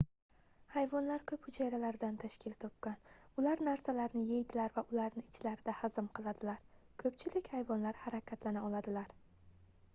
hayvonlar 0.75 1.25
koʻp 1.31 1.43
hujayralardan 1.47 2.15
tashkil 2.23 2.55
topgan 2.63 3.11
ular 3.41 3.61
narsalarni 3.67 4.23
yeydilar 4.31 4.73
va 4.79 4.83
ularni 4.95 5.23
ichlarida 5.31 5.75
hazm 5.83 6.07
qiladilar 6.21 6.63
koʻpchilik 7.05 7.51
hayvonlar 7.57 8.01
harakatlana 8.07 8.65
oladilar 8.71 9.13